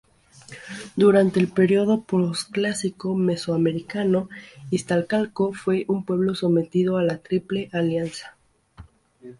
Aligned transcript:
Durante 0.95 1.39
el 1.39 1.47
período 1.49 2.01
posclásico 2.01 3.13
mesoamericano, 3.13 4.29
Iztacalco 4.71 5.53
fue 5.53 5.85
un 5.89 6.05
pueblo 6.05 6.33
sometido 6.33 6.97
a 6.97 7.03
la 7.03 7.19
Triple 7.19 7.69
alianza. 7.71 8.35